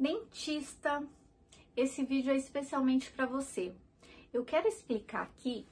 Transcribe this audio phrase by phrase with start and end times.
[0.00, 1.06] Dentista,
[1.76, 3.74] esse vídeo é especialmente para você.
[4.32, 5.66] Eu quero explicar aqui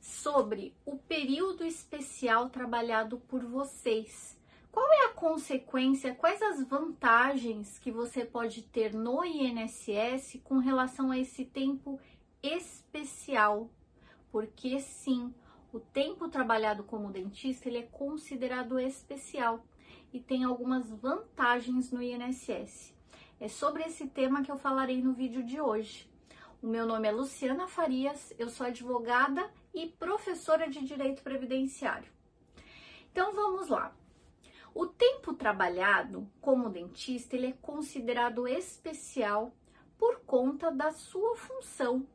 [0.00, 4.38] sobre o período especial trabalhado por vocês.
[4.70, 11.10] Qual é a consequência, quais as vantagens que você pode ter no INSS com relação
[11.10, 11.98] a esse tempo
[12.40, 13.68] especial?
[14.30, 15.34] Porque sim,
[15.72, 19.66] o tempo trabalhado como dentista ele é considerado especial
[20.12, 23.01] e tem algumas vantagens no INSS.
[23.42, 26.08] É sobre esse tema que eu falarei no vídeo de hoje.
[26.62, 32.08] O meu nome é Luciana Farias, eu sou advogada e professora de Direito Previdenciário.
[33.10, 33.92] Então vamos lá.
[34.72, 39.52] O tempo trabalhado como dentista ele é considerado especial
[39.98, 42.06] por conta da sua função.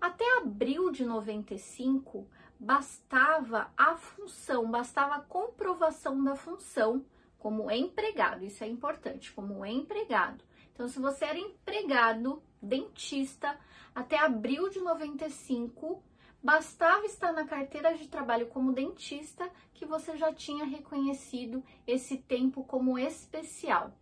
[0.00, 7.06] Até abril de 95, bastava a função, bastava a comprovação da função
[7.38, 10.47] como empregado, isso é importante, como empregado.
[10.78, 13.58] Então, se você era empregado, dentista,
[13.92, 16.00] até abril de 95,
[16.40, 22.62] bastava estar na carteira de trabalho como dentista que você já tinha reconhecido esse tempo
[22.62, 23.92] como especial.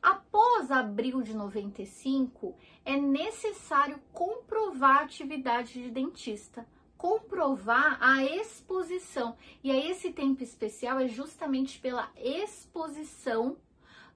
[0.00, 9.36] Após abril de 95, é necessário comprovar a atividade de dentista, comprovar a exposição.
[9.62, 13.58] E aí esse tempo especial é justamente pela exposição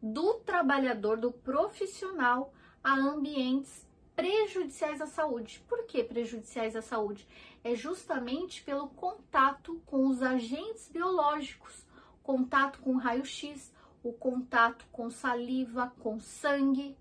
[0.03, 5.63] do trabalhador, do profissional a ambientes prejudiciais à saúde.
[5.69, 7.27] Por que prejudiciais à saúde?
[7.63, 11.87] É justamente pelo contato com os agentes biológicos,
[12.23, 16.97] contato com raio-x, o contato com saliva, com sangue.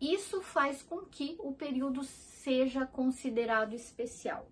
[0.00, 4.48] Isso faz com que o período seja considerado especial.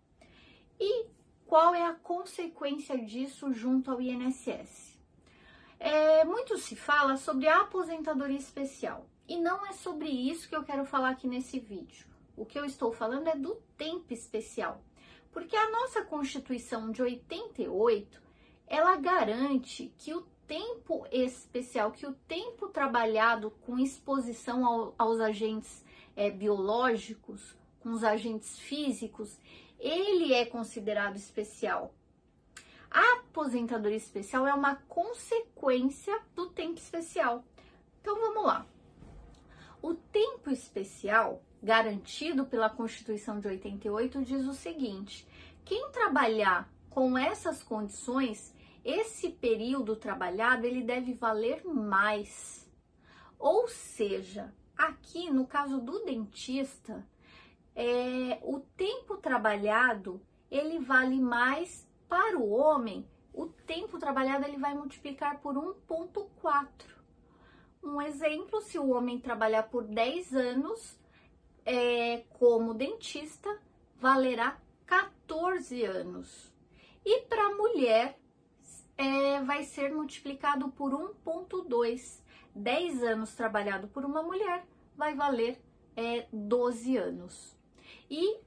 [0.78, 1.06] E
[1.46, 4.95] qual é a consequência disso junto ao INSS?
[5.78, 10.64] É, muito se fala sobre a aposentadoria especial e não é sobre isso que eu
[10.64, 12.06] quero falar aqui nesse vídeo.
[12.36, 14.82] O que eu estou falando é do tempo especial,
[15.32, 18.26] porque a nossa Constituição de 88
[18.66, 25.84] ela garante que o tempo especial, que o tempo trabalhado com exposição ao, aos agentes
[26.14, 29.38] é, biológicos, com os agentes físicos,
[29.78, 31.94] ele é considerado especial.
[32.96, 37.44] Aposentadoria especial é uma consequência do tempo especial.
[38.00, 38.66] Então vamos lá.
[39.82, 45.28] O tempo especial, garantido pela Constituição de 88, diz o seguinte:
[45.62, 52.66] quem trabalhar com essas condições, esse período trabalhado ele deve valer mais.
[53.38, 57.06] Ou seja, aqui no caso do dentista,
[57.74, 60.18] é, o tempo trabalhado
[60.50, 66.66] ele vale mais para o homem, o tempo trabalhado ele vai multiplicar por 1.4.
[67.82, 70.98] Um exemplo, se o homem trabalhar por 10 anos
[71.64, 73.60] é, como dentista,
[73.96, 76.52] valerá 14 anos.
[77.04, 78.18] E para a mulher,
[78.96, 82.22] é, vai ser multiplicado por 1.2.
[82.54, 85.60] 10 anos trabalhado por uma mulher vai valer
[85.94, 87.56] é, 12 anos.
[88.10, 88.40] E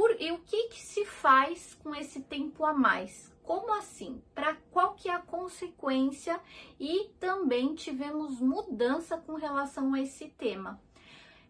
[0.00, 3.30] por, e o que, que se faz com esse tempo a mais?
[3.42, 4.22] Como assim?
[4.34, 6.40] Para qual que é a consequência?
[6.78, 10.80] E também tivemos mudança com relação a esse tema.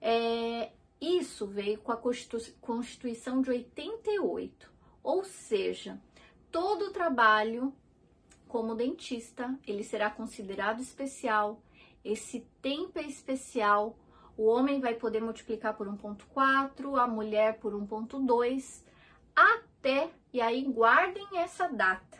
[0.00, 2.02] É, isso veio com a
[2.60, 4.68] Constituição de 88,
[5.00, 6.02] ou seja,
[6.50, 7.72] todo trabalho
[8.48, 11.62] como dentista ele será considerado especial.
[12.04, 13.96] Esse tempo é especial
[14.36, 18.84] o homem vai poder multiplicar por 1.4, a mulher por 1.2,
[19.34, 22.18] até, e aí guardem essa data,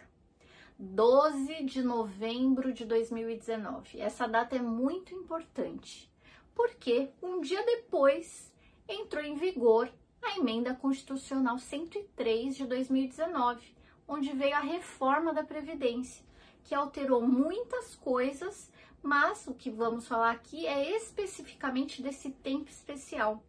[0.79, 4.01] 12 de novembro de 2019.
[4.01, 6.11] Essa data é muito importante,
[6.55, 8.53] porque um dia depois
[8.89, 9.91] entrou em vigor
[10.23, 13.75] a emenda constitucional 103 de 2019,
[14.07, 16.25] onde veio a reforma da Previdência,
[16.65, 18.71] que alterou muitas coisas
[19.03, 23.43] mas o que vamos falar aqui é especificamente desse tempo especial.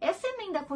[0.00, 0.66] Essa emenda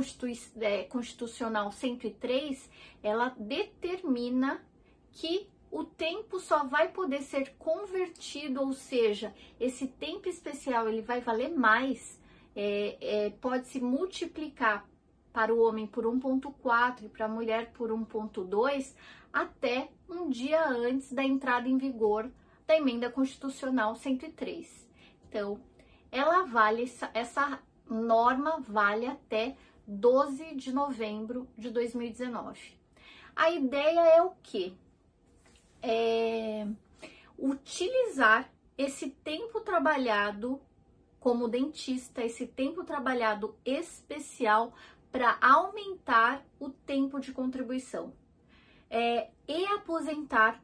[0.61, 2.71] é, constitucional 103,
[3.03, 4.65] ela determina
[5.13, 11.21] que o tempo só vai poder ser convertido, ou seja, esse tempo especial ele vai
[11.21, 12.19] valer mais,
[12.57, 14.89] é, é, pode se multiplicar
[15.33, 18.95] para o homem por 1.4 e para a mulher por 1.2
[19.33, 22.29] até um dia antes da entrada em vigor
[22.71, 24.89] da emenda constitucional 103.
[25.29, 25.61] Então,
[26.13, 29.57] ela vale essa norma vale até
[29.89, 32.79] 12 de novembro de 2019.
[33.35, 34.79] A ideia é o que?
[35.83, 36.65] É
[37.37, 40.61] utilizar esse tempo trabalhado
[41.19, 44.73] como dentista, esse tempo trabalhado especial
[45.11, 48.13] para aumentar o tempo de contribuição
[48.89, 50.63] é, e aposentar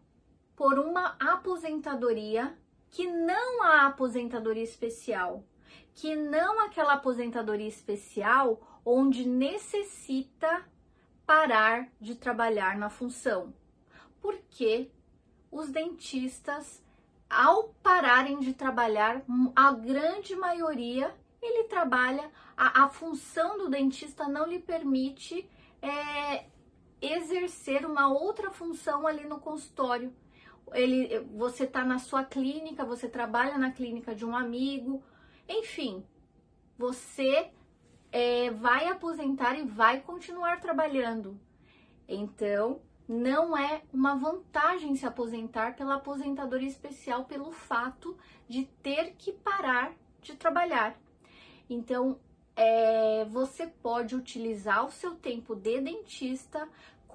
[0.56, 2.56] por uma aposentadoria
[2.88, 5.44] que não a aposentadoria especial,
[5.94, 10.64] que não aquela aposentadoria especial onde necessita
[11.26, 13.52] parar de trabalhar na função.
[14.20, 14.90] Porque
[15.50, 16.82] os dentistas,
[17.28, 19.22] ao pararem de trabalhar,
[19.54, 25.48] a grande maioria ele trabalha, a, a função do dentista não lhe permite
[25.82, 26.46] é,
[27.00, 30.12] exercer uma outra função ali no consultório
[30.72, 35.02] ele, você está na sua clínica, você trabalha na clínica de um amigo,
[35.48, 36.04] enfim,
[36.76, 37.50] você
[38.12, 41.38] é, vai aposentar e vai continuar trabalhando.
[42.08, 48.16] Então, não é uma vantagem se aposentar pela aposentadoria especial pelo fato
[48.48, 50.98] de ter que parar de trabalhar.
[51.70, 52.18] Então,
[52.56, 56.68] é, você pode utilizar o seu tempo de dentista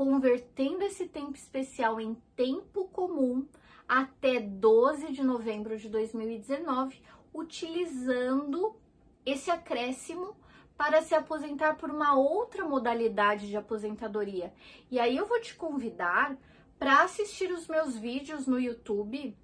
[0.03, 3.47] convertendo esse tempo especial em tempo comum
[3.87, 6.99] até 12 de novembro de 2019,
[7.31, 8.75] utilizando
[9.23, 10.35] esse acréscimo
[10.75, 14.51] para se aposentar por uma outra modalidade de aposentadoria.
[14.89, 16.35] E aí eu vou te convidar
[16.79, 19.37] para assistir os meus vídeos no YouTube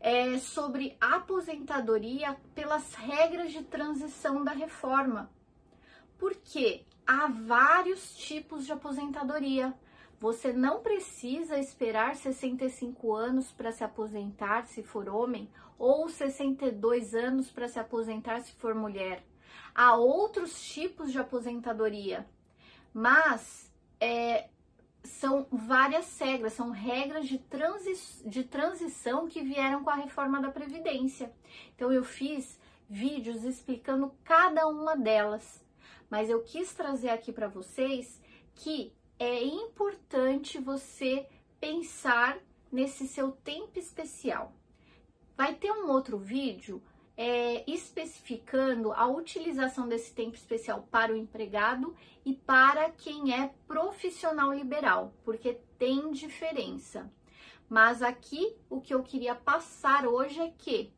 [0.00, 5.30] é, sobre aposentadoria pelas regras de transição da reforma.
[6.16, 9.76] Porque há vários tipos de aposentadoria.
[10.20, 15.48] Você não precisa esperar 65 anos para se aposentar se for homem
[15.78, 19.24] ou 62 anos para se aposentar se for mulher.
[19.74, 22.26] Há outros tipos de aposentadoria,
[22.92, 24.48] mas é,
[25.04, 27.94] são várias regras, são regras de, transi
[28.26, 31.32] de transição que vieram com a reforma da Previdência.
[31.74, 35.64] Então, eu fiz vídeos explicando cada uma delas,
[36.10, 38.20] mas eu quis trazer aqui para vocês
[38.54, 41.26] que é importante você
[41.60, 42.38] pensar
[42.70, 44.52] nesse seu tempo especial.
[45.36, 46.82] Vai ter um outro vídeo
[47.16, 54.52] é, especificando a utilização desse tempo especial para o empregado e para quem é profissional
[54.52, 57.10] liberal, porque tem diferença.
[57.68, 60.92] Mas aqui o que eu queria passar hoje é que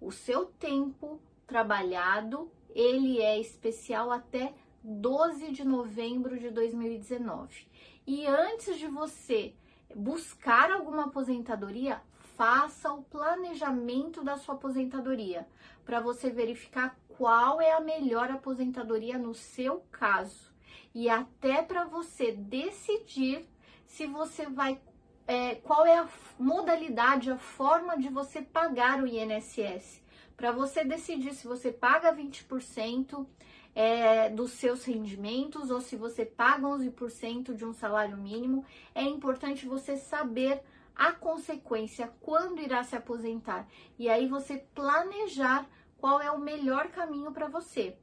[0.00, 4.54] o seu tempo trabalhado ele é especial até
[4.86, 7.66] 12 de novembro de 2019.
[8.06, 9.54] E antes de você
[9.96, 12.02] buscar alguma aposentadoria,
[12.36, 15.48] faça o planejamento da sua aposentadoria
[15.86, 20.52] para você verificar qual é a melhor aposentadoria no seu caso
[20.94, 23.48] e até para você decidir
[23.86, 24.80] se você vai
[25.26, 26.08] é, qual é a
[26.38, 30.03] modalidade, a forma de você pagar o INSS.
[30.36, 33.26] Para você decidir se você paga 20%,
[33.74, 38.64] é, dos seus rendimentos ou se você paga 11% de um salário mínimo,
[38.94, 40.62] é importante você saber
[40.94, 43.66] a consequência, quando irá se aposentar.
[43.98, 47.96] E aí você planejar qual é o melhor caminho para você.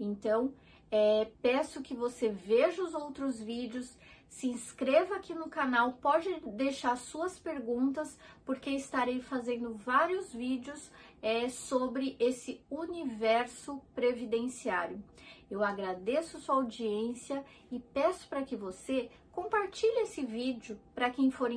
[0.00, 0.52] Então,
[0.90, 3.96] é, peço que você veja os outros vídeos,
[4.28, 10.90] se inscreva aqui no canal, pode deixar suas perguntas, porque estarei fazendo vários vídeos
[11.20, 15.02] é, sobre esse universo previdenciário.
[15.50, 21.50] Eu agradeço sua audiência e peço para que você compartilhe esse vídeo para quem for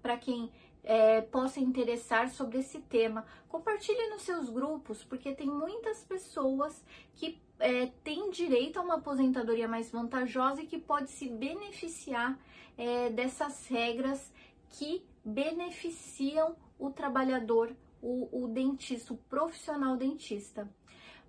[0.00, 0.50] para quem
[0.84, 3.24] é, possa interessar sobre esse tema.
[3.48, 6.84] Compartilhe nos seus grupos, porque tem muitas pessoas
[7.14, 12.38] que é, têm direito a uma aposentadoria mais vantajosa e que pode se beneficiar
[12.76, 14.32] é, dessas regras
[14.70, 20.68] que beneficiam o trabalhador o, o dentista, o profissional dentista.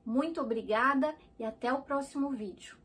[0.04, 2.83] Muito obrigada e até o próximo vídeo.